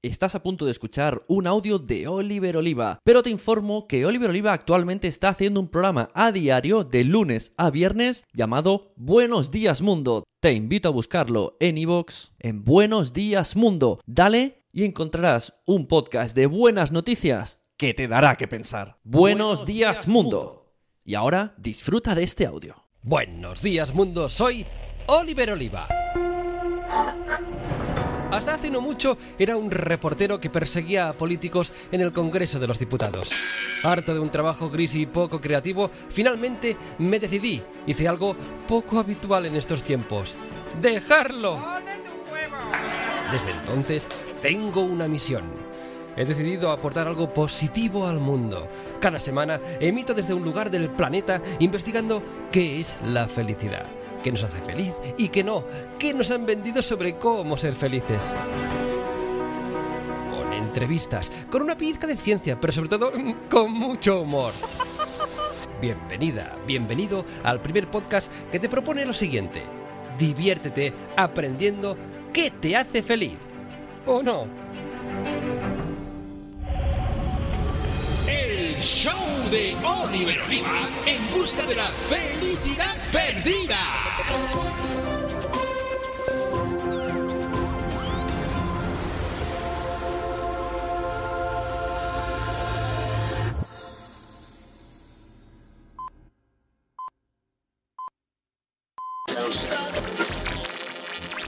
[0.00, 4.30] Estás a punto de escuchar un audio de Oliver Oliva, pero te informo que Oliver
[4.30, 9.82] Oliva actualmente está haciendo un programa a diario de lunes a viernes llamado Buenos Días
[9.82, 10.22] Mundo.
[10.40, 14.00] Te invito a buscarlo en iVoox en Buenos Días Mundo.
[14.06, 19.00] Dale y encontrarás un podcast de buenas noticias que te dará que pensar.
[19.02, 20.76] Buenos, días, mundo.
[21.04, 22.84] Y ahora disfruta de este audio.
[23.02, 24.28] Buenos días, mundo.
[24.28, 24.64] Soy
[25.08, 25.88] Oliver Oliva.
[28.30, 32.66] Hasta hace no mucho era un reportero que perseguía a políticos en el Congreso de
[32.66, 33.30] los Diputados.
[33.82, 37.62] Harto de un trabajo gris y poco creativo, finalmente me decidí.
[37.86, 40.34] Hice algo poco habitual en estos tiempos.
[40.82, 41.58] ¡Dejarlo!
[43.32, 44.06] Desde entonces
[44.42, 45.44] tengo una misión.
[46.14, 48.68] He decidido aportar algo positivo al mundo.
[49.00, 53.86] Cada semana emito desde un lugar del planeta investigando qué es la felicidad
[54.22, 55.64] qué nos hace feliz y qué no,
[55.98, 58.32] qué nos han vendido sobre cómo ser felices.
[60.30, 63.12] Con entrevistas, con una pizca de ciencia, pero sobre todo
[63.50, 64.52] con mucho humor.
[65.80, 69.62] Bienvenida, bienvenido al primer podcast que te propone lo siguiente.
[70.18, 71.96] Diviértete aprendiendo
[72.32, 73.38] qué te hace feliz.
[74.06, 74.46] ¿O no?
[78.80, 83.78] Show de Oliver Oliva en busca de la felicidad perdida.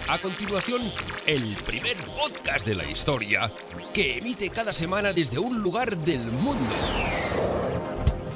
[0.08, 0.92] A continuación,
[1.24, 3.52] el primer podcast de la historia
[3.94, 7.09] que emite cada semana desde un lugar del mundo.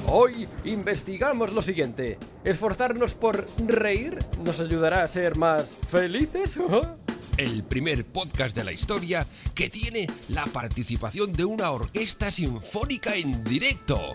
[0.06, 2.18] Hoy investigamos lo siguiente.
[2.44, 6.58] ¿Esforzarnos por reír nos ayudará a ser más felices?
[7.38, 13.42] El primer podcast de la historia que tiene la participación de una orquesta sinfónica en
[13.42, 14.14] directo.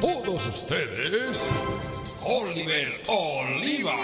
[0.00, 1.38] Con todos ustedes,
[2.22, 3.96] Oliver Oliva.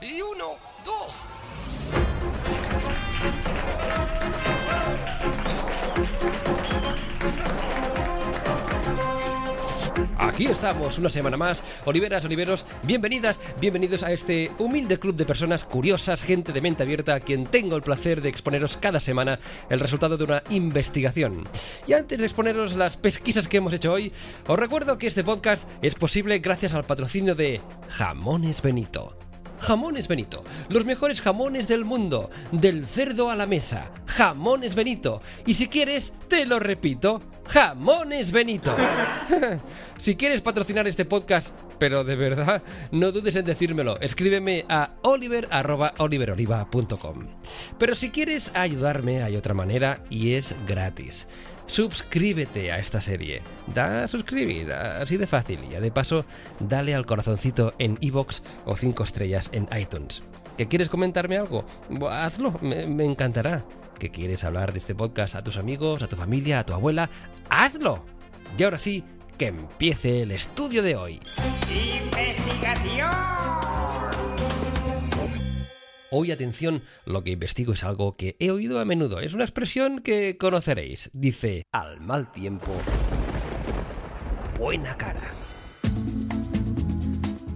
[0.00, 0.56] Y uno,
[10.40, 11.62] Aquí estamos, una semana más.
[11.84, 17.16] Oliveras, Oliveros, bienvenidas, bienvenidos a este humilde club de personas curiosas, gente de mente abierta,
[17.16, 21.46] a quien tengo el placer de exponeros cada semana el resultado de una investigación.
[21.86, 24.14] Y antes de exponeros las pesquisas que hemos hecho hoy,
[24.46, 29.18] os recuerdo que este podcast es posible gracias al patrocinio de Jamones Benito.
[29.60, 33.90] Jamones Benito, los mejores jamones del mundo, del cerdo a la mesa.
[34.06, 35.20] Jamones Benito.
[35.44, 38.74] Y si quieres, te lo repito, Jamones Benito.
[40.00, 44.00] si quieres patrocinar este podcast, pero de verdad, no dudes en decírmelo.
[44.00, 47.26] Escríbeme a oliver@oliveroliva.com.
[47.78, 51.26] Pero si quieres ayudarme, hay otra manera y es gratis.
[51.66, 53.42] Suscríbete a esta serie.
[53.74, 55.60] Da a suscribir, así de fácil.
[55.70, 56.24] Y de paso,
[56.58, 60.22] dale al corazoncito en iBox o 5 estrellas en iTunes.
[60.56, 61.64] ¿Que quieres comentarme algo?
[62.10, 63.64] Hazlo, me, me encantará.
[63.98, 67.10] ¿Que quieres hablar de este podcast a tus amigos, a tu familia, a tu abuela?
[67.50, 68.04] ¡Hazlo!
[68.58, 69.04] Y ahora sí,
[69.40, 71.18] que empiece el estudio de hoy.
[76.10, 79.18] Hoy, atención, lo que investigo es algo que he oído a menudo.
[79.18, 81.08] Es una expresión que conoceréis.
[81.14, 82.70] Dice, al mal tiempo,
[84.58, 85.32] buena cara.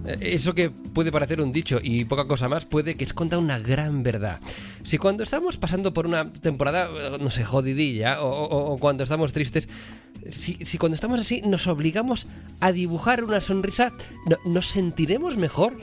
[0.07, 3.59] Eh, Eso que puede parecer un dicho y poca cosa más puede que esconda una
[3.59, 4.39] gran verdad.
[4.83, 9.03] Si cuando estamos pasando por una temporada, eh, no sé, jodidilla, o, o- o cuando
[9.03, 9.67] estamos tristes,
[10.31, 12.27] si, si cuando estamos así nos obligamos
[12.59, 13.91] a dibujar una sonrisa,
[14.25, 15.77] ¿no- ¿nos sentiremos mejor?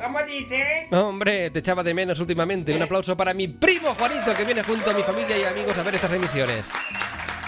[0.00, 0.92] ¿Cómo dices?
[0.92, 2.72] Hombre, te echaba de menos últimamente.
[2.74, 5.82] Un aplauso para mi primo Juanito, que viene junto a mi familia y amigos a
[5.82, 6.70] ver estas emisiones.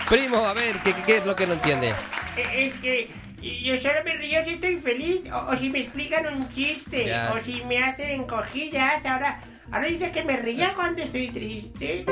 [0.08, 1.92] Primo, a ver, ¿qué, qué- qué es lo que no entiende?
[2.36, 3.08] Es que
[3.42, 7.06] Y Yo solo me río si estoy feliz o, o si me explican un chiste
[7.06, 7.32] Ya.
[7.32, 9.04] o si me hacen cojillas.
[9.06, 9.40] Ahora,
[9.72, 12.04] ahora dices que me ría cuando estoy triste.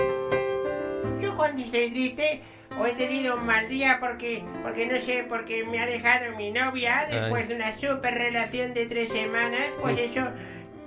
[1.21, 2.43] Yo cuando estoy triste
[2.79, 6.51] o he tenido un mal día porque, porque no sé, porque me ha dejado mi
[6.51, 10.23] novia después de una super relación de tres semanas, pues eso...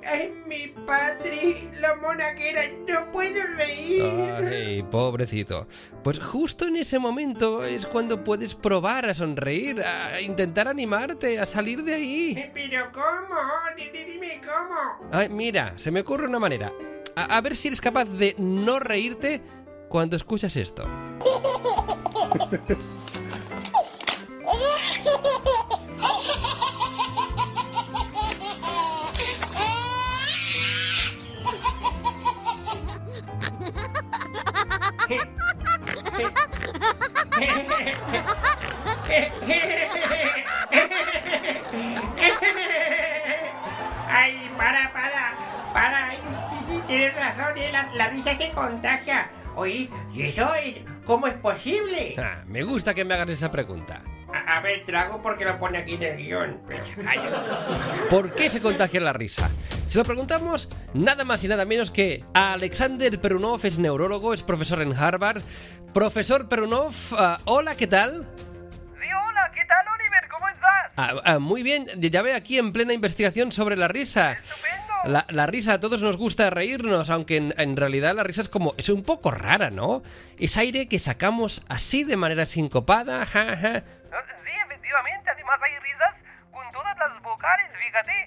[0.06, 4.04] Ay, mi patri, la mona que era, no puedo reír.
[4.04, 5.68] Ay, pobrecito.
[6.04, 11.46] Pues justo en ese momento es cuando puedes probar a sonreír, a intentar animarte, a
[11.46, 12.52] salir de ahí.
[12.54, 13.40] Pero ¿cómo?
[13.78, 15.10] Di- di- Dime cómo.
[15.12, 16.72] Ay, mira, se me ocurre una manera.
[17.16, 19.42] A, a ver si eres capaz de no reírte
[19.90, 20.88] cuando escuchas esto.
[44.10, 45.34] Ay, para, para,
[45.74, 46.08] para.
[46.10, 46.18] Ay,
[46.50, 49.30] sí, sí, tienes razón, eh, la, la risa se contagia.
[49.56, 50.76] Oye, ¿y eso es,
[51.06, 52.16] cómo es posible?
[52.18, 54.02] Ah, me gusta que me hagas esa pregunta.
[54.34, 56.62] A, a ver, trago porque lo pone aquí en el guion.
[58.10, 59.50] ¿Por qué se contagia la risa?
[59.92, 64.42] Se lo preguntamos nada más y nada menos que a Alexander Perunov, es neurólogo, es
[64.42, 65.42] profesor en Harvard.
[65.94, 68.26] Profesor Perunov, ah, hola, ¿qué tal?
[69.02, 70.30] Sí, hola, ¿qué tal, Oliver?
[70.30, 70.92] ¿Cómo estás?
[70.96, 74.32] Ah, ah, muy bien, ya ve aquí en plena investigación sobre la risa.
[74.32, 74.94] Estupendo.
[75.12, 78.48] La, la risa, a todos nos gusta reírnos, aunque en, en realidad la risa es
[78.48, 80.04] como, es un poco rara, ¿no?
[80.40, 83.84] Es aire que sacamos así de manera sincopada, ja, ja.
[84.14, 86.16] Ah, Sí, efectivamente, además hay risas
[86.50, 88.21] con todas las vocales, fíjate.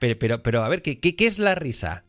[0.00, 2.04] Pero, pero, pero, a ver, ¿qué, qué, qué es la risa?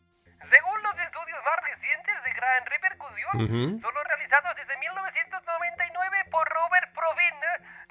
[0.50, 3.82] Según los estudios más recientes de gran repercusión, Ujú.
[3.82, 7.36] son los realizados desde 1999 por Robert Provin,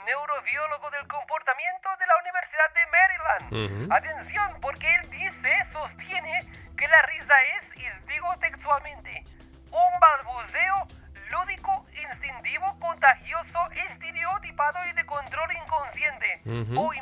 [0.07, 3.45] neurobiólogo del comportamiento de la Universidad de Maryland.
[3.53, 3.93] Ujú.
[3.93, 6.47] Atención, porque él dice, sostiene,
[6.77, 9.25] que la risa es, y digo textualmente,
[9.71, 10.87] un balbuceo
[11.31, 16.41] lúdico, instintivo, contagioso, estereotipado y de control inconsciente
[16.75, 16.95] o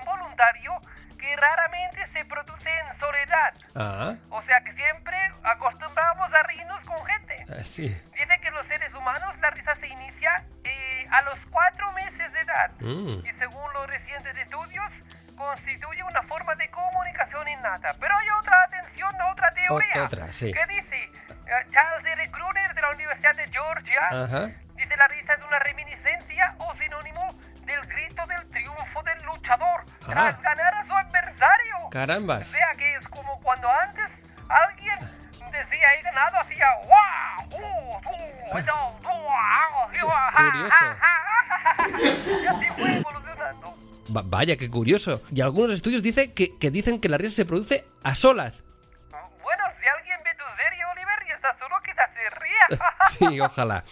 [14.07, 14.91] recientes estudios,
[15.37, 17.95] constituye una forma de comunicación innata.
[18.01, 19.93] Pero hay otra atención, otra teoría.
[19.95, 20.53] Ot- otra, sí.
[20.53, 20.97] Que dice
[21.29, 22.27] eh, Charles R.
[22.29, 24.01] Gruner de la Universidad de Georgia.
[24.11, 24.51] Ajá.
[24.77, 30.07] Dice la risa es una reminiscencia o sinónimo del grito del triunfo del luchador Ah.
[30.07, 31.79] tras ganar a su adversario.
[31.83, 32.47] O Carambas.
[32.47, 34.09] sea que es como cuando antes
[34.49, 34.99] alguien
[35.51, 37.61] decía he ganado, hacía ¡guau!
[37.61, 37.97] ¡Uh!
[37.97, 38.59] ¡Uh!
[38.59, 38.99] ¡Eso!
[39.03, 39.23] ¡Guau!
[39.23, 40.11] ¡Guau!
[40.11, 40.77] ja, Curioso.
[40.77, 41.15] ja, ja,
[41.49, 41.89] ja, ja, ja.
[41.89, 43.06] Y así fue evolucionando.
[44.15, 45.23] Va- vaya, qué curioso.
[45.35, 48.63] Y algunos estudios dicen que, que dicen que la risa se produce a solas.
[49.43, 52.81] Bueno, si alguien ve tu serie, Oliver, y está solo, quizás se ría.
[53.31, 53.85] Sí, ojalá.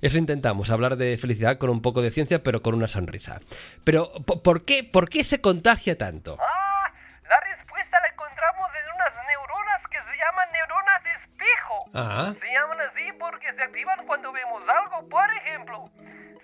[0.00, 3.40] Eso intentamos, hablar de felicidad con un poco de ciencia, pero con una sonrisa.
[3.84, 6.36] Pero, ¿po- ¿por qué, por qué se contagia tanto?
[6.40, 11.84] Ah, la respuesta la encontramos en unas neuronas que se llaman neuronas de espejo.
[11.94, 15.08] Ah, Se llaman así porque se activan cuando vemos algo.
[15.08, 15.90] Por ejemplo,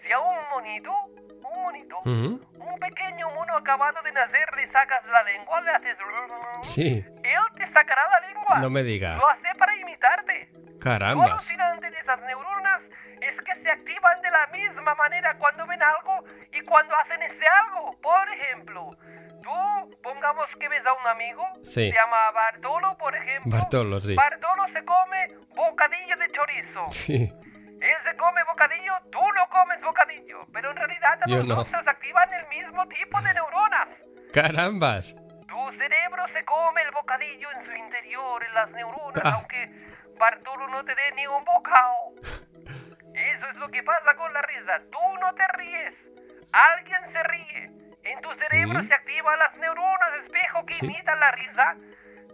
[0.07, 0.93] si a un monito,
[1.61, 2.41] un monito, ujú,
[2.73, 5.97] un pequeño mono acabado de nacer le sacas la lengua, le haces...
[6.63, 8.59] sí, Él te sacará la lengua.
[8.59, 9.17] no me diga.
[9.17, 10.51] Lo hace para imitarte.
[10.55, 11.31] Lo Carambas.
[11.31, 12.81] alucinante de esas neuronas
[13.21, 17.47] es que se activan de la misma manera cuando ven algo y cuando hacen ese
[17.47, 17.91] algo.
[18.01, 18.91] Por ejemplo,
[19.43, 21.91] tú, pongamos que ves a un amigo, Sí.
[21.91, 23.53] se llama Bartolo, por ejemplo.
[23.59, 24.15] Bartolo, sí.
[24.15, 26.87] Bartolo se come bocadillo de chorizo.
[26.93, 27.31] Sí,
[27.81, 30.47] Él se come bocadillo, tú no comes bocadillo.
[30.53, 31.79] Pero en realidad los no.
[31.87, 33.89] activan el mismo tipo de neuronas.
[34.35, 35.15] carambas.
[35.49, 39.33] Tu cerebro se come el bocadillo en su interior, en las neuronas, Ah.
[39.35, 39.69] aunque
[40.19, 41.95] Bartolo no te dé ni un bocado.
[43.15, 44.81] Eso es lo que pasa con la risa.
[44.93, 45.95] Tú no te ríes.
[46.53, 47.71] Alguien se ríe.
[48.05, 48.89] En tu cerebro Mm.
[48.89, 50.87] se activan las neuronas espejo que Sí.
[50.87, 51.75] imitan la risa.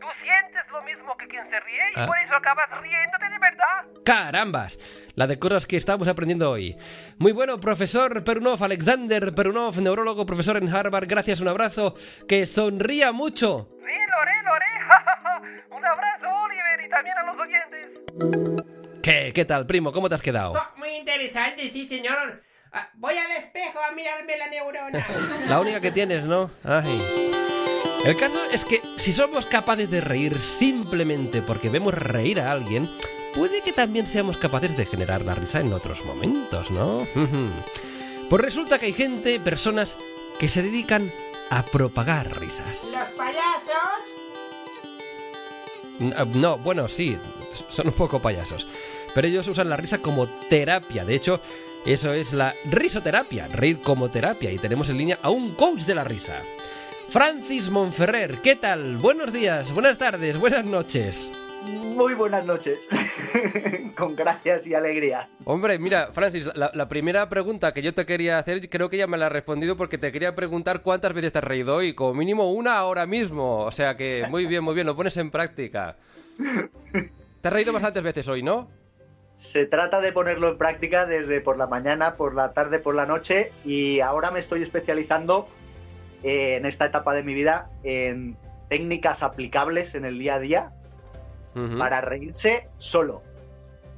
[0.00, 2.06] Tú sientes lo mismo que quien se ríe y Ah.
[2.06, 4.02] por eso acabas riéndote de verdad.
[4.04, 4.78] Carambas.
[5.14, 6.76] La de cosas que estamos aprendiendo hoy.
[7.18, 11.06] Muy bueno, profesor Perunov, Alexander Perunov, neurólogo, profesor en Harvard.
[11.08, 11.94] Gracias, un abrazo.
[12.28, 13.68] Que sonría mucho.
[13.84, 15.64] Sí, lo haré, lo haré.
[15.70, 17.90] un abrazo, Oliver, y también a los oyentes.
[19.02, 19.32] ¿Qué?
[19.34, 19.92] ¿Qué tal, primo?
[19.92, 20.52] ¿Cómo te has quedado?
[20.52, 22.42] Oh, muy interesante, sí, señor.
[22.72, 25.06] Ah, Voy al espejo a mirarme la neurona.
[25.48, 26.50] La única que tienes, ¿no?
[26.64, 27.30] Ay.
[28.06, 32.88] El caso es que si somos capaces de reír simplemente porque vemos reír a alguien,
[33.34, 37.04] puede que también seamos capaces de generar la risa en otros momentos, ¿no?
[38.30, 39.96] Pues resulta que hay gente, personas,
[40.38, 41.12] que se dedican
[41.50, 42.82] a propagar risas.
[42.84, 44.16] Los payasos.
[46.16, 47.16] Ah, No, bueno, sí,
[47.68, 48.66] son un poco payasos.
[49.14, 51.04] Pero ellos usan la risa como terapia.
[51.04, 51.40] De hecho,
[51.84, 54.50] eso es la risoterapia, reír como terapia.
[54.50, 56.42] Y tenemos en línea a un coach de la risa.
[57.08, 58.96] Francis Monferrer, ¿qué tal?
[58.96, 61.32] Buenos días, buenas tardes, buenas noches.
[61.64, 62.88] Muy buenas noches.
[63.96, 65.28] Con gracias y alegría.
[65.44, 69.06] Hombre, mira, Francis, la, la primera pregunta que yo te quería hacer, creo que ya
[69.06, 72.14] me la has respondido porque te quería preguntar cuántas veces te has reído hoy, como
[72.14, 73.60] mínimo una ahora mismo.
[73.60, 75.96] O sea que muy bien, muy bien, lo pones en práctica.
[77.40, 78.68] Te has reído bastantes veces hoy, ¿no?
[79.36, 83.06] Se trata de ponerlo en práctica desde por la mañana, por la tarde, por la
[83.06, 85.48] noche y ahora me estoy especializando
[86.26, 88.36] eh, en esta etapa de mi vida en
[88.68, 90.72] técnicas aplicables en el día a día
[91.78, 93.22] para reírse solo.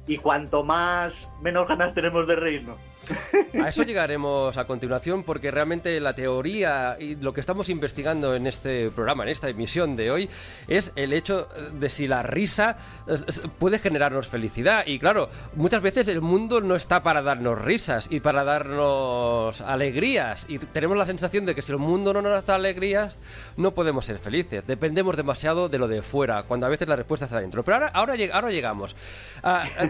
[0.05, 2.77] Y cuanto más menos ganas tenemos de reírnos.
[3.63, 8.47] A eso llegaremos a continuación porque realmente la teoría y lo que estamos investigando en
[8.47, 10.29] este programa, en esta emisión de hoy,
[10.67, 13.15] es el hecho de si la risa eh,
[13.57, 14.85] puede generarnos felicidad.
[14.85, 20.45] Y claro, muchas veces el mundo no está para darnos risas y para darnos alegrías.
[20.47, 23.15] Y tenemos la sensación de que si el mundo no nos da alegrías,
[23.57, 24.63] no podemos ser felices.
[24.65, 27.63] Dependemos demasiado de lo de fuera, cuando a veces la respuesta está adentro.
[27.63, 28.95] Pero ahora, ahora, lleg- ahora llegamos.
[29.43, 29.89] Ah, ah,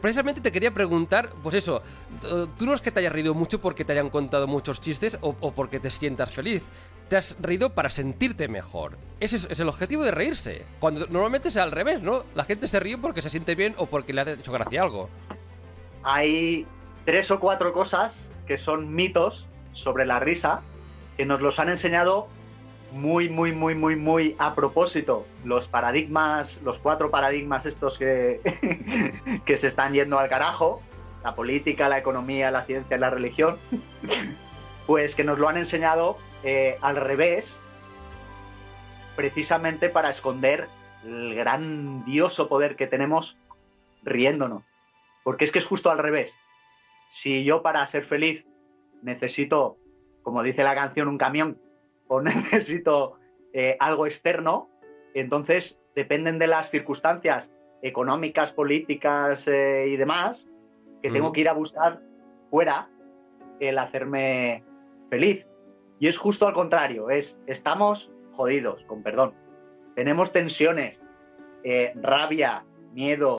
[0.00, 1.82] precisamente te quería preguntar, pues eso,
[2.58, 5.36] tú no es que te hayas reído mucho porque te hayan contado muchos chistes o,
[5.40, 6.62] o porque te sientas feliz.
[7.08, 8.96] Te has reído para sentirte mejor.
[9.20, 10.64] Ese es, es el objetivo de reírse.
[10.80, 12.24] Cuando normalmente es al revés, ¿no?
[12.34, 15.08] La gente se ríe porque se siente bien o porque le ha hecho gracia algo.
[16.02, 16.66] Hay
[17.04, 20.62] tres o cuatro cosas que son mitos sobre la risa
[21.16, 22.28] que nos los han enseñado
[22.92, 25.26] muy, muy, muy, muy, muy a propósito.
[25.44, 28.40] Los paradigmas, los cuatro paradigmas estos que,
[29.44, 30.80] que se están yendo al carajo,
[31.24, 33.56] la política, la economía, la ciencia y la religión,
[34.86, 37.58] pues que nos lo han enseñado eh, al revés,
[39.16, 40.68] precisamente para esconder
[41.02, 43.38] el grandioso poder que tenemos
[44.02, 44.64] riéndonos.
[45.22, 46.36] Porque es que es justo al revés.
[47.08, 48.46] Si yo para ser feliz
[49.02, 49.78] necesito,
[50.22, 51.58] como dice la canción, un camión
[52.06, 53.18] o necesito
[53.54, 54.68] eh, algo externo,
[55.14, 57.50] entonces dependen de las circunstancias
[57.80, 60.48] económicas, políticas eh, y demás,
[61.04, 62.00] que tengo que ir a buscar
[62.50, 62.88] fuera
[63.60, 64.64] el hacerme
[65.10, 65.46] feliz.
[65.98, 69.34] Y es justo al contrario, es estamos jodidos, con perdón.
[69.94, 71.02] Tenemos tensiones,
[71.62, 73.36] eh, rabia, miedo,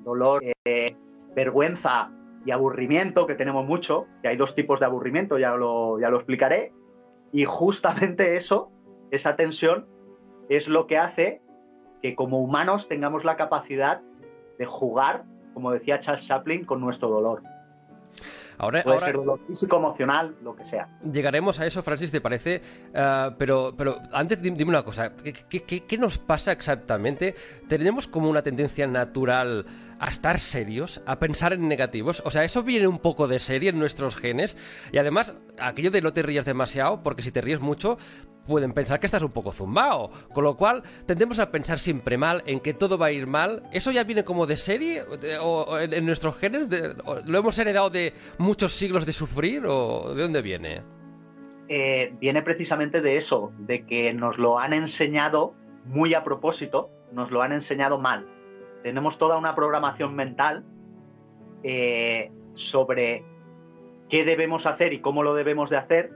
[0.00, 0.96] dolor, eh,
[1.36, 2.10] vergüenza
[2.44, 6.16] y aburrimiento, que tenemos mucho, que hay dos tipos de aburrimiento, ya lo, ya lo
[6.16, 6.72] explicaré.
[7.30, 8.72] Y justamente eso,
[9.12, 9.86] esa tensión,
[10.48, 11.42] es lo que hace
[12.02, 14.02] que como humanos tengamos la capacidad
[14.58, 17.42] de jugar, como decía Charles Chaplin, con nuestro dolor.
[18.60, 20.88] Ahora, Puede ahora ser dolor físico, emocional, lo que sea.
[21.12, 22.60] llegaremos a eso, Francis, ¿te parece?
[22.92, 25.12] Ah, pero, pero antes dim- dime una cosa.
[25.14, 27.36] ¿Qué, qué- qué- qué nos pasa exactamente?
[27.68, 29.64] ¿Tenemos como una tendencia natural
[29.98, 32.22] a estar serios, a pensar en negativos?
[32.24, 34.56] O sea, eso viene un poco de serie en nuestros genes.
[34.92, 37.98] Y además, aquello de no te rías demasiado, porque si te ríes mucho,
[38.46, 40.10] pueden pensar que estás un poco zumbao.
[40.32, 43.62] Con lo cual, tendemos a pensar siempre mal, en que todo va a ir mal.
[43.72, 45.04] ¿Eso ya viene como de serie?
[45.40, 46.68] ¿O, en, nuestros genes?
[47.24, 49.66] ¿Lo hemos heredado de muchos siglos de sufrir?
[49.66, 50.82] ¿O de dónde viene?
[51.68, 57.30] eh, viene precisamente de eso, de que nos lo han enseñado muy a propósito, nos
[57.30, 58.26] lo han enseñado mal.
[58.82, 60.64] Tenemos toda una programación mental
[61.62, 63.24] eh, sobre
[64.08, 66.12] qué debemos hacer y cómo lo debemos de hacer.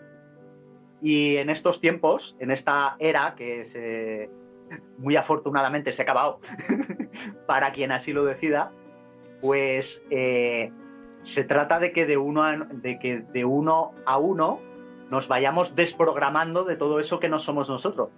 [1.01, 4.31] Y en estos tiempos, en esta era que
[4.99, 6.41] muy afortunadamente se ha acabado,
[7.47, 8.73] para quien así lo decida,
[9.41, 10.71] pues eh,
[11.23, 14.61] se trata de que de uno a uno
[15.11, 18.09] nos vayamos desprogramando de todo eso que no somos nosotros.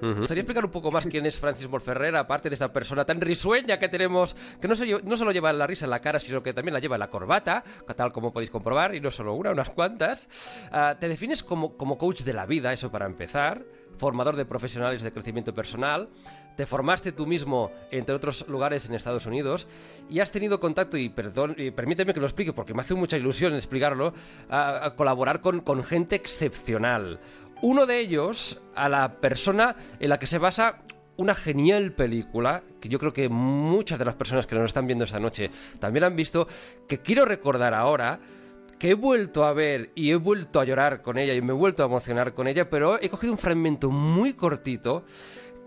[0.00, 3.20] Me gustaría explicar un poco más quién es Francis Morferrer, aparte de esta persona tan
[3.20, 6.42] risueña que tenemos, que no, se no solo lleva la risa en la cara, sino
[6.42, 7.64] que también la lleva en la corbata,
[7.96, 10.28] tal como podéis comprobar, y no solo una, unas cuantas.
[10.70, 13.64] Ah, te defines como, como coach de la vida, eso para empezar,
[13.96, 16.08] formador de profesionales de crecimiento personal,
[16.56, 19.68] te formaste tú mismo, entre otros lugares, en Estados Unidos,
[20.08, 23.16] y has tenido contacto, y perdón, y permíteme que lo explique, porque me hace mucha
[23.16, 24.12] ilusión explicarlo,
[24.48, 27.20] a, a colaborar con, con gente excepcional.
[27.60, 30.82] Uno de ellos, a la persona en la que se basa
[31.16, 35.04] una genial película, que yo creo que muchas de las personas que nos están viendo
[35.04, 35.50] esta noche
[35.80, 36.46] también han visto,
[36.86, 38.20] que quiero recordar ahora,
[38.78, 41.56] que he vuelto a ver y he vuelto a llorar con ella y me he
[41.56, 45.04] vuelto a emocionar con ella, pero he cogido un fragmento muy cortito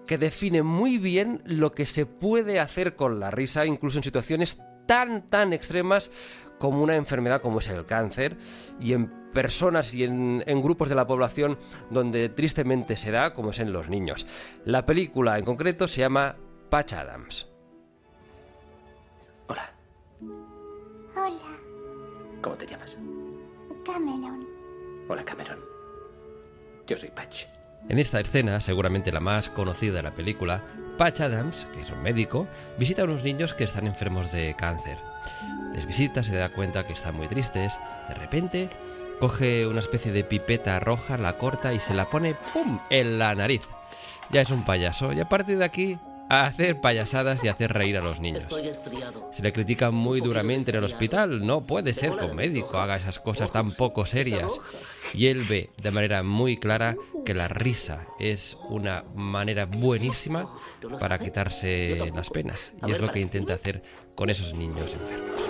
[0.08, 4.60] que define muy bien lo que se puede hacer con la risa, incluso en situaciones
[4.88, 6.10] tan, tan extremas
[6.62, 8.38] como una enfermedad como es el cáncer
[8.80, 11.58] y en personas y en, en, grupos de la población
[11.90, 14.28] donde tristemente se da, como es en los niños.
[14.64, 16.36] La película en concreto se llama
[16.70, 17.50] Patch Adams.
[19.48, 19.74] Hola,
[21.16, 21.58] Hola,
[22.42, 22.98] ¿cómo te llamas?
[23.84, 24.48] Cameron.
[25.10, 25.60] Hola, Cameron.
[26.86, 27.46] Yo soy Patch.
[27.90, 30.64] En esta escena, seguramente la más conocida de la película,
[31.00, 35.11] Patch Adams, que es un médico, visita a unos niños que están enfermos de cáncer.
[35.74, 37.80] Les visita, se da cuenta que están muy tristes.
[38.10, 38.70] De repente,
[39.20, 42.80] coge una especie de pipeta roja, la corta y se la pone ¡pum!
[42.90, 43.62] en la nariz.
[44.32, 46.00] Ya es un payaso y a partir de aquí
[46.32, 48.46] a hacer payasadas y hacer reír a los niños.
[49.34, 51.46] Se le critica muy duramente en el hospital.
[51.46, 54.54] No puede ser que un médico haga esas cosas tan poco serias.
[55.14, 60.48] Y él ve de manera muy clara que la risa es una manera buenísima
[61.02, 62.72] para quitarse las penas.
[62.88, 63.84] Y es lo que intenta hacer
[64.16, 65.42] con esos niños enfermos.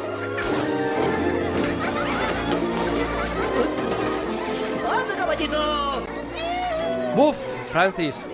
[7.15, 7.35] ¡Buf!
[7.71, 8.25] Francis,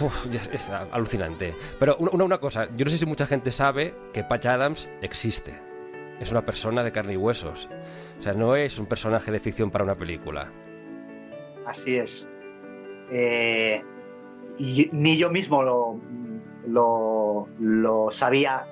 [0.00, 1.54] Uf, es alucinante.
[1.78, 5.54] Pero una, una, cosa, yo no sé si mucha gente sabe que Patch Adams existe.
[6.18, 7.68] Es una persona de carne y huesos.
[8.18, 10.52] O sea, no es un personaje de ficción para una película.
[11.66, 12.26] Así es.
[13.10, 13.82] Eh,
[14.58, 16.00] y ni yo mismo lo,
[16.66, 18.66] lo, lo, sabía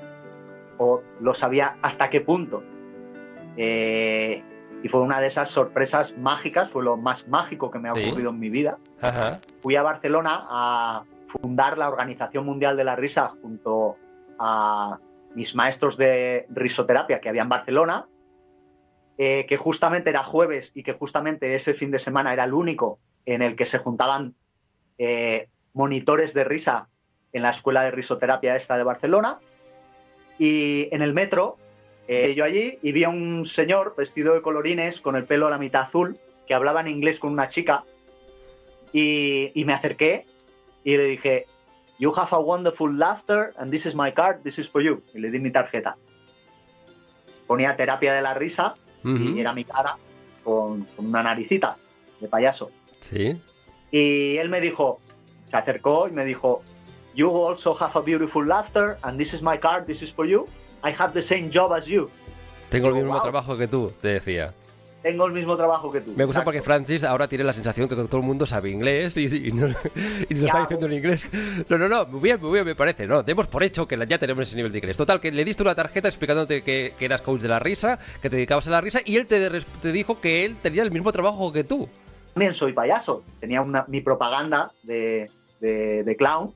[0.79, 2.63] o lo sabía hasta qué punto.
[3.57, 4.43] Eh,
[4.83, 8.31] y fue una de esas sorpresas mágicas, fue lo más mágico que me ha ocurrido
[8.31, 8.35] ¿Sí?
[8.35, 8.79] en mi vida.
[9.01, 9.41] Ajá.
[9.61, 13.97] Fui a Barcelona a fundar la Organización Mundial de la Risa junto
[14.39, 14.99] a
[15.35, 18.09] mis maestros de risoterapia que había en Barcelona,
[19.19, 23.01] eh, que justamente era jueves y que justamente ese fin de semana era el único
[23.27, 24.35] en el que se juntaban
[24.97, 26.89] eh, monitores de risa
[27.33, 29.39] en la escuela de risoterapia esta de Barcelona.
[30.39, 31.57] Y en el metro
[32.07, 35.51] eh, yo allí y vi a un señor vestido de colorines con el pelo a
[35.51, 37.85] la mitad azul que hablaba en inglés con una chica
[38.93, 40.25] y, y, me acerqué
[40.85, 41.47] y le dije
[41.99, 45.03] You have a wonderful laughter and this is my card, this is for you.
[45.15, 45.97] Y le di mi tarjeta.
[47.47, 49.37] Ponía terapia de la risa Uh -huh.
[49.37, 49.97] y era mi cara
[50.43, 51.77] con, con una naricita
[52.21, 52.71] de payaso.
[53.01, 53.41] Sí.
[53.91, 55.01] Y él me dijo,
[55.47, 56.63] se acercó y me dijo
[57.19, 60.47] You also have a beautiful laughter and this is my card, this is for you.
[60.85, 62.09] I have the same job as you.
[62.71, 63.23] Tengo el mismo wow.
[63.23, 64.55] trabajo que tú, te decía.
[65.03, 66.13] Tengo el mismo trabajo que tú.
[66.13, 66.45] Me gusta Exacto.
[66.45, 69.67] porque Francis ahora tiene la sensación que todo el mundo sabe inglés y, y, no,
[70.31, 71.29] y nos está diciendo en inglés.
[71.69, 73.05] No, no, no, muy bien, muy bien, me parece.
[73.09, 74.97] No, demos por hecho que ya tenemos ese nivel de inglés.
[74.97, 78.31] Total, que le diste una tarjeta explicándote que, que eras coach de la risa, que
[78.31, 81.11] te dedicabas a la risa y él te, te dijo que él tenía el mismo
[81.11, 81.89] trabajo que tú.
[82.35, 83.25] También soy payaso.
[83.41, 86.55] Tenía una, mi propaganda de, de, de clown,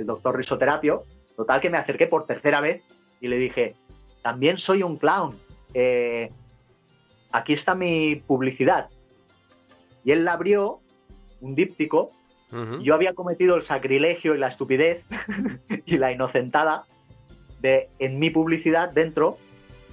[0.00, 1.04] el doctor risoterapio.
[1.36, 2.82] Total, que me acerqué por tercera vez
[3.20, 3.76] y le dije,
[4.22, 5.38] también soy un clown.
[5.74, 6.30] Eh,
[7.30, 8.88] aquí está mi publicidad.
[10.04, 10.80] Y él la abrió,
[11.40, 12.12] un díptico,
[12.52, 12.80] uh -huh.
[12.80, 15.06] y yo había cometido el sacrilegio y la estupidez
[15.86, 16.86] y la inocentada
[17.60, 19.38] de, en mi publicidad dentro,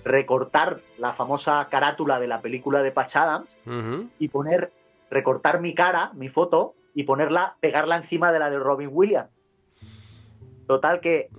[0.04, 4.10] recortar la famosa carátula de la película de Patch Adams uh -huh.
[4.20, 4.72] y poner,
[5.12, 9.30] recortar mi cara, mi foto, y ponerla, pegarla encima de la de Robin Williams.
[10.68, 11.30] Total que,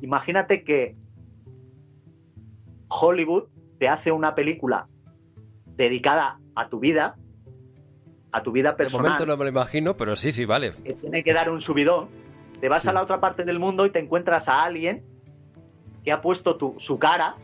[0.00, 0.96] imagínate que
[2.88, 3.44] Hollywood
[3.78, 4.88] te hace una película
[5.76, 7.16] dedicada a tu vida,
[8.32, 9.04] a tu vida personal.
[9.04, 10.72] De momento no me lo imagino, pero sí, sí, vale.
[10.84, 12.08] Que tiene que dar un subidón.
[12.60, 12.88] Te vas sí.
[12.88, 15.04] a la otra parte del mundo y te encuentras a alguien
[16.04, 17.36] que ha puesto tu, su cara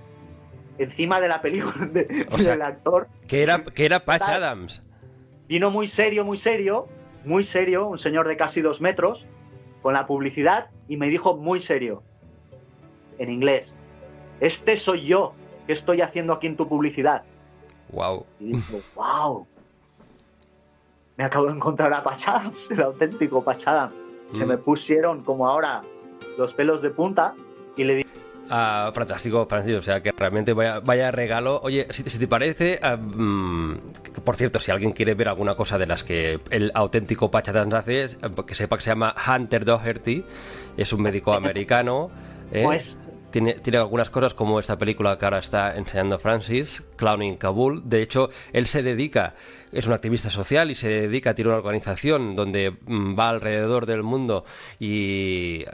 [0.78, 3.08] encima de la película de, o sea, del actor.
[3.26, 4.82] Que era, que era Patch Adams.
[5.48, 6.88] Vino muy serio, muy serio,
[7.24, 9.26] muy serio, un señor de casi dos metros,
[9.82, 12.02] con la publicidad, y me dijo muy serio,
[13.18, 13.74] en inglés,
[14.40, 15.34] este soy yo
[15.66, 17.24] que estoy haciendo aquí en tu publicidad.
[17.92, 18.24] Wow.
[18.40, 19.46] Y dijo, wow.
[21.16, 23.90] Me acabo de encontrar a Pachadam, el auténtico Pachadam.
[24.30, 24.34] Mm.
[24.34, 25.82] Se me pusieron como ahora
[26.36, 27.34] los pelos de punta
[27.76, 28.08] y le dije.
[28.50, 29.78] Ah, fantástico, Francisco.
[29.78, 31.60] O sea, que realmente vaya, vaya regalo.
[31.62, 35.78] Oye, si, si te parece, um, que, por cierto, si alguien quiere ver alguna cosa
[35.78, 38.08] de las que el auténtico Pachadam hace,
[38.46, 40.22] que sepa que se llama Hunter Doherty,
[40.76, 42.10] es un médico americano.
[42.52, 42.62] ¿eh?
[42.62, 42.98] Pues
[43.30, 47.88] tiene, tiene algunas cosas como esta película que ahora está enseñando Francis, Clowning Kabul.
[47.88, 49.34] De hecho, él se dedica,
[49.72, 54.02] es un activista social y se dedica tirar una organización donde mm, va alrededor del
[54.02, 54.44] mundo
[54.78, 55.64] y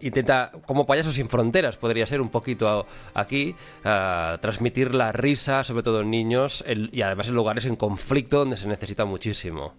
[0.00, 5.82] intenta, como payasos sin fronteras, podría ser un poquito aquí, a transmitir la risa, sobre
[5.82, 9.74] todo en niños, y además en lugares en conflicto donde se necesita muchísimo.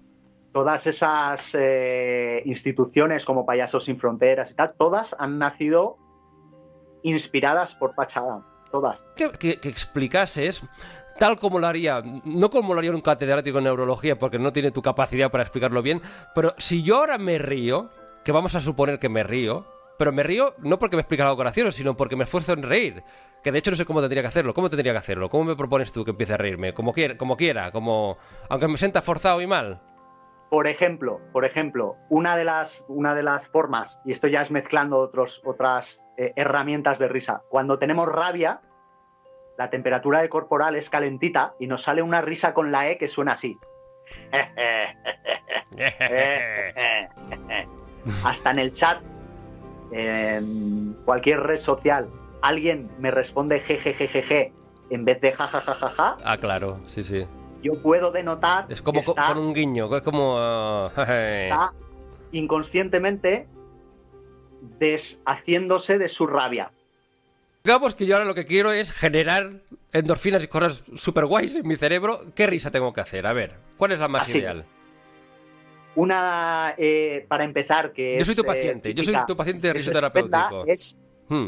[0.52, 5.98] Todas esas eh, instituciones como Payasos Sin Fronteras y tal, todas han nacido
[7.10, 8.46] inspiradas por Patch Adams.
[8.72, 9.06] Todas.
[9.16, 10.62] que explicases
[11.18, 14.72] tal como lo haría, no como lo haría un catedrático en neurología, porque no tiene
[14.72, 16.02] tu capacidad para explicarlo bien,
[16.34, 17.90] pero si yo ahora me río,
[18.24, 19.66] que vamos a suponer que me río,
[19.98, 23.04] pero me río no porque me explica algo gracioso, sino porque me esfuerzo en reír,
[23.44, 25.56] que de hecho no sé cómo tendría que hacerlo, cómo tendría que hacerlo, cómo me
[25.56, 28.18] propones tú que empiece a reírme, como quiera, como quiera, como
[28.50, 29.82] aunque me sienta forzado y mal.
[30.56, 34.52] Por ejemplo, por ejemplo, una de las, una de las formas, y esto ya es
[34.52, 38.62] mezclando otros, otras eh, herramientas de risa, cuando tenemos rabia,
[39.58, 43.10] la temperatura de corporal es calentita y nos sale una risa con la E que
[43.10, 43.60] suena así.
[48.24, 49.02] Hasta en el chat,
[49.92, 52.10] en cualquier red social,
[52.42, 54.54] alguien me responde jejejejeje
[54.90, 57.28] en vez de jajajajaja, ah, claro, sí, sí.
[57.66, 60.36] Yo puedo denotar Es como que co- está- con un guiño, es como...
[60.38, 60.92] ah,
[61.32, 61.74] está
[62.32, 63.48] inconscientemente
[64.80, 66.72] deshaciéndose de su rabia.
[67.64, 71.68] Digamos que yo ahora lo que quiero es generar endorfinas y cosas super guays en
[71.68, 72.22] mi cerebro.
[72.36, 73.26] ¿Qué risa tengo que hacer?
[73.26, 74.58] A ver, ¿cuál es la más Así ideal?
[74.58, 74.66] es.
[75.96, 79.74] Una, eh, para empezar, que Yo soy tu eh, paciente, yo soy tu paciente de
[79.74, 80.72] que risa es estupenda, terapéutico.
[80.72, 80.98] Es
[81.28, 81.48] Hmm.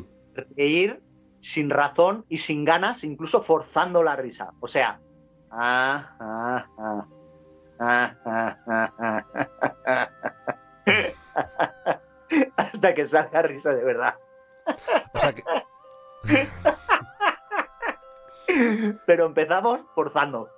[0.56, 1.00] reír
[1.40, 4.54] sin razón y sin ganas, incluso forzando la risa.
[4.60, 5.00] O sea,
[12.56, 14.16] hasta que salga risa de verdad.
[19.06, 20.50] Pero empezamos forzando.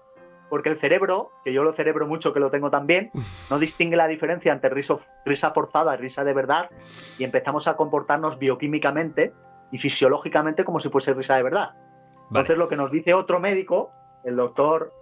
[0.49, 3.11] Porque el cerebro, que yo lo cerebro mucho, que lo tengo también,
[3.51, 6.71] no distingue la diferencia entre riso, risa forzada y risa de verdad.
[7.19, 9.31] Y empezamos a comportarnos bioquímicamente
[9.71, 11.75] y fisiológicamente como si fuese risa de verdad.
[11.75, 12.25] Vale.
[12.29, 13.91] Entonces lo que nos dice otro médico
[14.25, 14.93] el doctor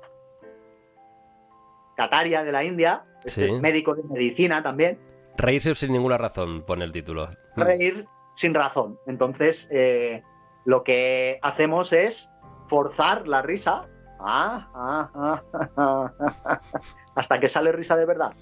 [1.96, 3.52] Kataria de la India, este Sí.
[3.54, 5.00] médico de medicina también,
[5.38, 7.30] reírse sin ninguna razón, pone el título.
[7.56, 7.62] Hmm.
[7.62, 9.00] reír sin razón.
[9.08, 10.22] Entonces, eh,
[10.66, 12.30] lo que hacemos es
[12.68, 13.88] forzar la risa
[14.20, 15.44] ah, ah,
[15.78, 16.62] ah,
[17.16, 18.34] hasta que sale risa de verdad.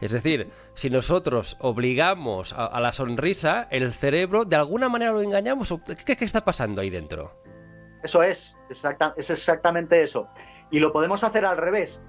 [0.00, 5.22] Es decir, si nosotros obligamos a, a la sonrisa, el cerebro de alguna manera lo
[5.22, 5.70] engañamos.
[5.70, 7.41] ¿o ¿Qué, qué está pasando ahí dentro?
[8.02, 10.28] Eso es, exacta- es exactamente eso.
[10.70, 12.00] Y lo podemos hacer al revés.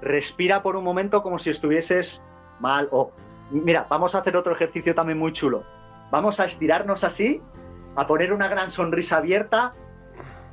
[0.00, 2.22] Respira por un momento como si estuvieses
[2.60, 2.88] mal.
[2.90, 3.12] O,
[3.50, 5.62] mira, vamos a hacer otro ejercicio también muy chulo.
[6.10, 7.40] Vamos a estirarnos así,
[7.96, 9.74] a poner una gran sonrisa abierta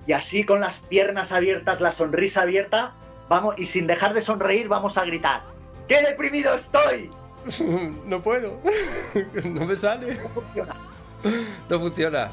[0.08, 2.94] y así con las piernas abiertas, la sonrisa abierta,
[3.28, 5.42] vamos y sin dejar de sonreír vamos a gritar.
[5.88, 7.10] ¡Qué deprimido estoy!
[8.06, 8.60] no puedo.
[9.46, 10.16] no me sale.
[10.16, 10.76] No funciona.
[11.70, 12.32] No funciona.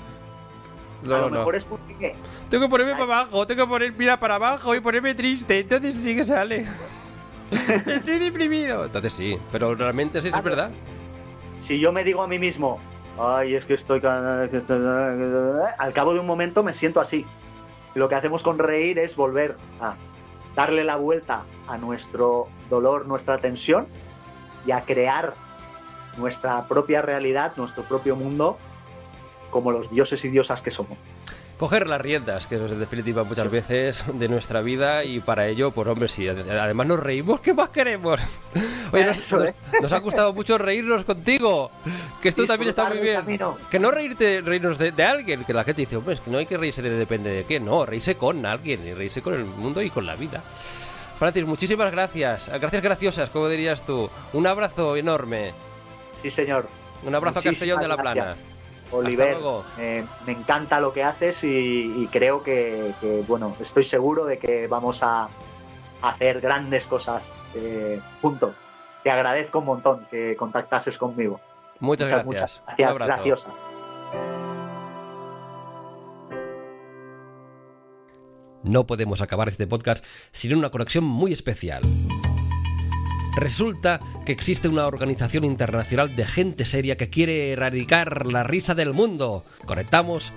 [1.05, 1.39] A lo no.
[1.39, 2.15] mejor es porque
[2.51, 5.95] Tengo que ponerme para abajo, tengo que poner mira para abajo y ponerme triste, entonces
[5.97, 6.67] sí que sale.
[7.87, 8.85] Estoy deprimido.
[8.87, 10.45] Entonces sí, pero realmente sí es Claro.
[10.49, 10.71] verdad.
[11.59, 12.79] si yo me digo a mí mismo,
[13.19, 14.83] ay, es que estoy, ca- que estoy-
[15.79, 17.25] al cabo de un momento me siento así.
[17.95, 19.97] Lo que hacemos con reír es volver a
[20.55, 23.87] darle la vuelta a nuestro dolor, nuestra tensión
[24.67, 25.35] y a crear
[26.19, 28.59] nuestra propia realidad, nuestro propio mundo,
[29.51, 30.97] como los dioses y diosas que somos.
[31.59, 33.49] Coger las riendas, que es en definitiva muchas Sí.
[33.51, 37.71] veces de nuestra vida y para ello, pues hombre, sí, además nos reímos, ¿qué más
[37.71, 38.21] queremos?
[38.93, 39.07] Oye,
[39.81, 41.71] nos, ha gustado mucho reírnos contigo,
[42.21, 43.17] que esto también está muy bien.
[43.17, 43.57] camino.
[43.71, 46.37] Que no reírte, reírnos de, de alguien, que la gente dice, hombre, es que no
[46.37, 49.45] hay que reírse de depende de qué, no, reírse con alguien, y reírse con el
[49.47, 50.43] mundo y con la vida.
[51.19, 54.11] Francis, muchísimas gracias, gracias graciosas, como dirías tú.
[54.35, 55.53] Un abrazo enorme,
[56.17, 56.69] Sí, señor.
[57.03, 58.37] un abrazo a Castellón de la gracias.
[58.93, 59.37] Oliver,
[59.79, 64.39] eh, me encanta lo que haces y, y creo que, que, bueno, estoy seguro de
[64.39, 65.29] que vamos a
[66.03, 68.55] hacer grandes cosas eh, juntos.
[69.03, 71.41] Te agradezco un montón que contactases conmigo.
[71.81, 72.27] Muchas, gracias.
[72.27, 73.51] muchas gracias, graciosa.
[78.63, 81.83] No podemos acabar este podcast sin una conexión muy especial.
[83.37, 88.95] Resulta que existe una organización internacional de gente seria que quiere erradicar la risa del
[88.95, 89.45] mundo.
[89.67, 90.33] Conectamos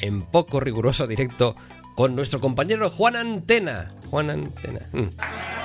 [0.00, 1.56] en poco riguroso directo
[1.96, 3.88] con nuestro compañero Juan Antena.
[4.10, 4.80] Juan Antena.
[4.92, 5.08] mm,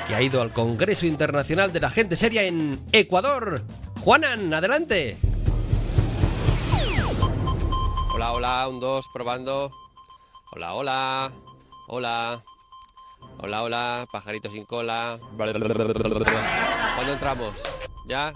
[0.07, 3.61] Que ha ido al Congreso Internacional de la Gente Seria en Ecuador.
[3.99, 5.17] Juanan, adelante.
[8.13, 9.71] Hola Hola, hola, un, dos, probando.
[10.51, 11.31] Hola, hola.
[11.87, 12.43] Hola.
[13.37, 15.17] Hola, hola, pajarito sin cola.
[15.37, 17.57] ¿Cuándo entramos?
[18.05, 18.33] ¿Ya?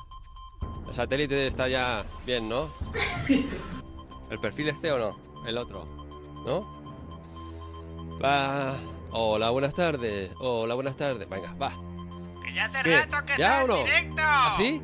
[0.88, 2.70] El satélite está ya bien, ¿no?
[4.30, 5.20] ¿El perfil este o no?
[5.46, 5.86] El otro,
[6.46, 8.20] ¿no?
[8.24, 8.74] Va.
[9.12, 10.32] Hola, buenas tardes.
[10.40, 11.30] Hola, buenas tardes.
[11.30, 11.72] Venga, va.
[12.44, 12.98] Que ya hace ¿Qué?
[13.02, 13.78] rato que ¿Ya está o en no?
[13.78, 14.22] directo.
[14.26, 14.82] ¿Así?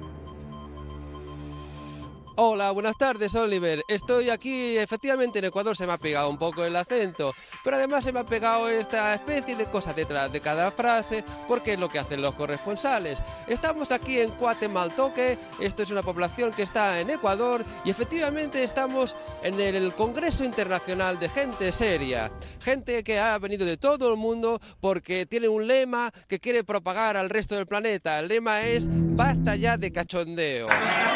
[2.44, 3.86] Hola, buenas tardes, Oliver.
[3.88, 8.04] Estoy aquí, efectivamente, en Ecuador se me ha pegado un poco el acento, pero además
[8.04, 11.88] se me ha pegado esta especie de cosa detrás de cada frase, porque es lo
[11.88, 13.20] que hacen los corresponsales.
[13.46, 19.16] Estamos aquí en Cuatemaltoque, esto es una población que está en Ecuador, y efectivamente estamos
[19.44, 22.32] en el Congreso Internacional de Gente Seria.
[22.60, 27.18] Gente que ha venido de todo el mundo porque tiene un lema que quiere propagar
[27.18, 28.18] al resto del planeta.
[28.18, 30.68] El lema es basta ya de cachondeo.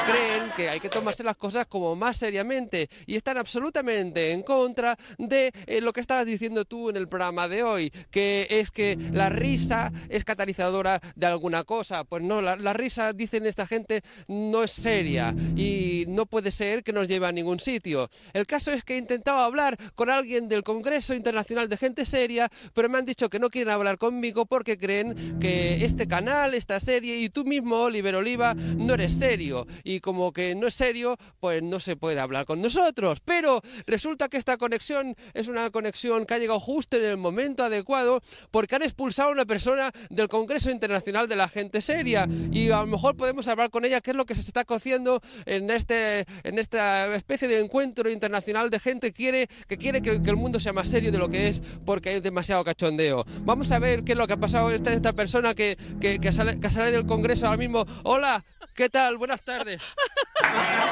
[0.06, 4.98] Creen que hay que tomarse las cosas como más seriamente y están absolutamente en contra
[5.18, 8.98] de eh, lo que estabas diciendo tú en el programa de hoy, que es que
[9.12, 12.04] la risa es catalizadora de alguna cosa.
[12.04, 16.84] Pues no, la, la risa, dicen esta gente, no es seria y no puede ser
[16.84, 18.10] que nos lleve a ningún sitio.
[18.34, 22.50] El caso es que he intentado hablar con alguien del Congreso Internacional de Gente Seria,
[22.74, 26.80] pero me han dicho que no quieren hablar conmigo porque creen que este canal, esta
[26.80, 29.68] serie y tú mismo, Oliver Oliva, no eres serio.
[29.84, 30.95] Y como que no es serio,
[31.40, 33.20] pues no se puede hablar con nosotros.
[33.24, 37.64] Pero resulta que esta conexión es una conexión que ha llegado justo en el momento
[37.64, 42.28] adecuado porque han expulsado a una persona del Congreso Internacional de la Gente Seria.
[42.52, 45.22] Y a lo mejor podemos hablar con ella qué es lo que se está cociendo
[45.46, 50.12] en, este, en esta especie de encuentro internacional de gente que quiere, que, quiere que,
[50.12, 53.26] el mundo sea más serio de lo que es porque hay demasiado cachondeo.
[53.42, 56.34] Vamos a ver qué es lo que ha pasado esta, esta persona que, que, que
[56.34, 57.86] sale, que sale del Congreso ahora mismo.
[58.04, 58.44] Hola,
[58.76, 59.18] ¿qué tal?
[59.18, 59.82] Buenas tardes.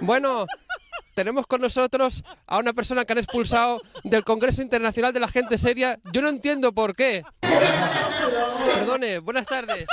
[0.00, 0.46] Bueno,
[1.14, 5.56] tenemos con nosotros a una persona que han expulsado del Congreso Internacional de la Gente
[5.58, 5.98] Seria.
[6.12, 7.22] Yo no entiendo por qué.
[8.66, 9.86] Perdone, buenas tardes.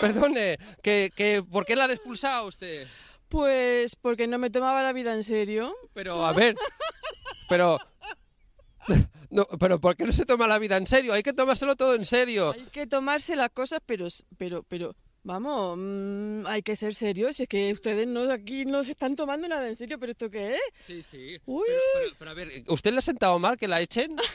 [0.00, 2.86] Perdone, que, que, ¿por qué la han expulsado a usted?
[3.28, 5.74] Pues porque no me tomaba la vida en serio.
[5.94, 6.56] Pero, a ver,
[7.48, 7.78] pero...
[9.30, 11.12] No, pero ¿por qué no se toma la vida en serio?
[11.12, 12.52] Hay que tomárselo todo en serio.
[12.52, 14.94] Hay que tomarse las cosas, pero, pero, pero,
[15.24, 17.40] vamos, mm, hay que ser serios.
[17.40, 20.54] Es que ustedes no aquí no se están tomando nada en serio, pero ¿esto qué
[20.54, 20.60] es?
[20.86, 21.40] Sí, sí.
[21.46, 21.64] Uy.
[21.66, 24.16] Pero, pero- pero a ver, ¿usted le ha sentado mal que la echen?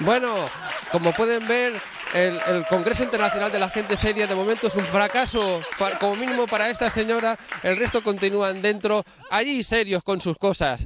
[0.00, 0.46] Bueno,
[0.90, 1.80] como pueden ver,
[2.12, 5.60] el, el Congreso Internacional de la Gente Seria de momento es un fracaso,
[6.00, 7.38] como mínimo para esta señora.
[7.62, 10.84] El resto continúan dentro, allí serios con sus cosas.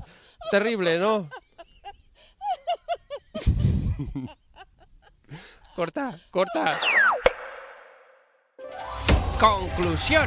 [0.50, 1.31] Terrible, ¿no?
[5.76, 6.80] corta, corta.
[9.38, 10.26] Conclusión.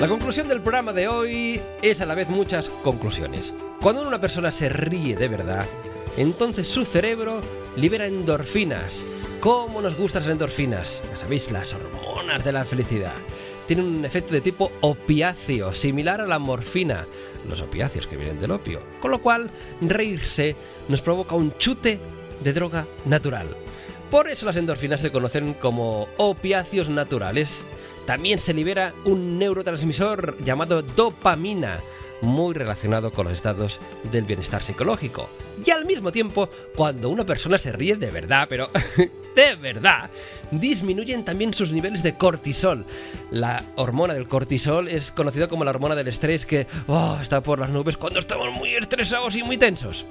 [0.00, 3.52] La conclusión del programa de hoy es a la vez muchas conclusiones.
[3.82, 5.66] Cuando una persona se ríe de verdad,
[6.16, 7.40] entonces su cerebro
[7.76, 9.04] libera endorfinas.
[9.40, 11.02] ¿Cómo nos gustan las endorfinas?
[11.10, 13.12] Ya sabéis, las hormonas de la felicidad.
[13.66, 17.06] Tienen un efecto de tipo opiáceo, similar a la morfina,
[17.48, 18.80] los opiáceos que vienen del opio.
[19.00, 19.50] Con lo cual,
[19.80, 20.54] reírse
[20.88, 21.98] nos provoca un chute
[22.42, 23.48] de droga natural.
[24.10, 27.64] Por eso las endorfinas se conocen como opiáceos naturales.
[28.06, 31.80] También se libera un neurotransmisor llamado dopamina,
[32.24, 35.28] muy relacionado con los estados del bienestar psicológico.
[35.64, 38.70] Y al mismo tiempo, cuando una persona se ríe de verdad, pero
[39.36, 40.10] de verdad,
[40.50, 42.84] disminuyen también sus niveles de cortisol.
[43.30, 47.58] La hormona del cortisol es conocida como la hormona del estrés que oh, está por
[47.58, 50.04] las nubes cuando estamos muy estresados y muy tensos.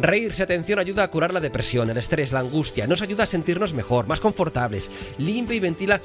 [0.00, 3.74] Reírse, atención, ayuda a curar la depresión, el estrés, la angustia, nos ayuda a sentirnos
[3.74, 6.00] mejor, más confortables, limpia y ventila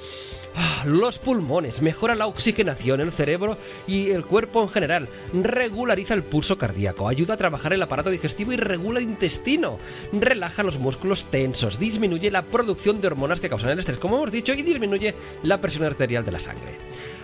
[0.56, 6.24] ah, los pulmones, mejora la oxigenación, el cerebro y el cuerpo en general, regulariza el
[6.24, 9.78] pulso cardíaco, ayuda a trabajar el aparato digestivo y regula el intestino,
[10.12, 14.32] relaja los músculos tensos, disminuye la producción de hormonas que causan el estrés, como hemos
[14.32, 16.74] dicho, y disminuye la presión arterial de la sangre.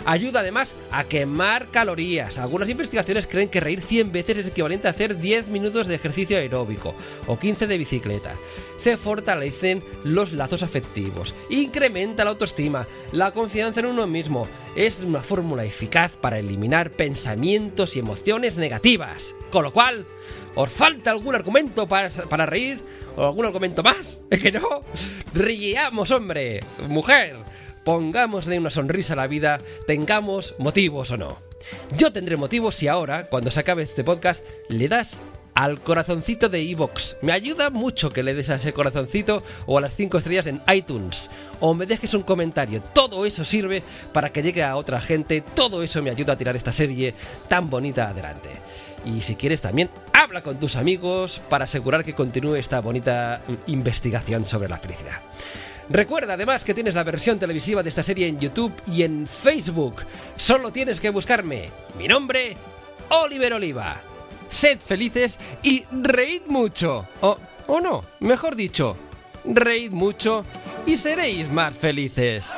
[0.09, 2.39] Ayuda además a quemar calorías.
[2.39, 6.35] Algunas investigaciones creen que reír 100 veces es equivalente a hacer 10 minutos de ejercicio
[6.35, 6.95] aeróbico
[7.27, 8.33] o 15 de bicicleta.
[8.79, 14.47] Se fortalecen los lazos afectivos, incrementa la autoestima, la confianza en uno mismo.
[14.75, 19.35] Es una fórmula eficaz para eliminar pensamientos y emociones negativas.
[19.51, 20.07] Con lo cual,
[20.55, 22.79] ¿os falta algún argumento para, para reír?
[23.15, 24.19] ¿O algún argumento más?
[24.31, 24.81] ¿Es que no?
[25.35, 27.35] Riamos, hombre, mujer.
[27.89, 31.39] Pongámosle una sonrisa a la vida, tengamos motivos o no.
[31.97, 35.17] Yo tendré motivo si ahora, cuando se acabe este podcast, le das
[35.55, 37.15] al corazoncito de iVoox.
[37.23, 40.61] Me ayuda mucho que le des a ese corazoncito o a las 5 estrellas en
[40.71, 41.31] iTunes.
[41.61, 42.79] O me dejes un comentario.
[42.93, 43.81] Todo eso sirve
[44.13, 45.41] para que llegue a otra gente.
[45.41, 47.15] Todo eso me ayuda a tirar esta serie
[47.47, 48.49] tan bonita adelante.
[49.03, 53.71] Y si quieres también, habla con tus amigos para asegurar que continúe esta bonita mm,
[53.71, 55.21] investigación sobre la felicidad.
[55.89, 60.05] Recuerda además que tienes la versión televisiva de esta serie en YouTube y en Facebook.
[60.37, 61.69] Solo tienes que buscarme.
[61.97, 62.55] Mi nombre,
[63.09, 63.97] Oliver Oliva.
[64.49, 67.07] Sed felices y reíd mucho.
[67.21, 68.95] O, o no, mejor dicho,
[69.45, 70.45] reíd mucho
[70.85, 72.53] y seréis más felices.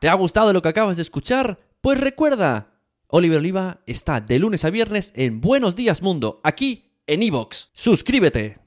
[0.00, 1.58] ¿Te ha gustado lo que acabas de escuchar?
[1.80, 2.74] Pues recuerda,
[3.08, 7.70] Oliver Oliva está de lunes a viernes en Buenos Días Mundo, aquí en Evox.
[7.72, 8.58] Suscríbete.